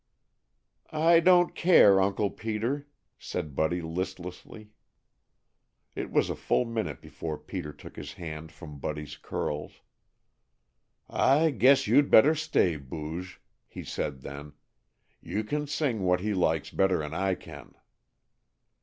"I 0.89 1.19
don't 1.19 1.53
care, 1.53 2.01
Uncle 2.01 2.31
Peter," 2.31 2.87
said 3.19 3.53
Buddy 3.55 3.83
listlessly. 3.83 4.71
It 5.95 6.09
was 6.09 6.31
a 6.31 6.35
full 6.35 6.65
minute 6.65 7.01
before 7.01 7.37
Peter 7.37 7.71
took 7.71 7.97
his 7.97 8.13
hand 8.13 8.51
from 8.51 8.79
Buddy's 8.79 9.15
curls. 9.15 9.81
"I 11.07 11.51
guess 11.51 11.85
you'd 11.85 12.09
better 12.09 12.33
stay, 12.33 12.77
Booge," 12.77 13.39
he 13.67 13.83
said 13.83 14.21
then. 14.21 14.53
"You 15.21 15.43
can 15.43 15.67
sing 15.67 16.01
what 16.01 16.21
he 16.21 16.33
likes 16.33 16.71
better'n 16.71 17.13
I 17.13 17.35
can." 17.35 17.75